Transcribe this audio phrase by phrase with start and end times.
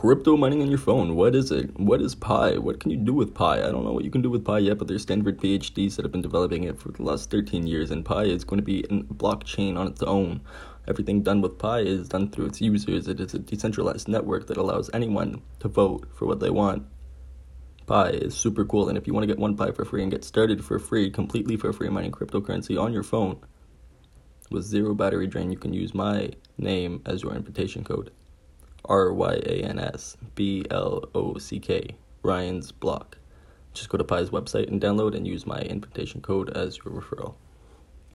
[0.00, 1.14] Crypto mining on your phone.
[1.14, 1.78] What is it?
[1.78, 2.56] What is Pi?
[2.56, 3.58] What can you do with Pi?
[3.58, 6.06] I don't know what you can do with Pi yet, but there's Stanford PhDs that
[6.06, 8.80] have been developing it for the last 13 years, and Pi is going to be
[8.84, 10.40] a blockchain on its own.
[10.88, 13.08] Everything done with Pi is done through its users.
[13.08, 16.86] It is a decentralized network that allows anyone to vote for what they want.
[17.84, 20.10] Pi is super cool, and if you want to get one Pi for free and
[20.10, 23.38] get started for free, completely for free mining cryptocurrency on your phone
[24.50, 28.10] with zero battery drain, you can use my name as your invitation code.
[28.84, 33.18] R Y A N S B L O C K, Ryan's Block.
[33.72, 37.34] Just go to Pi's website and download and use my invitation code as your referral.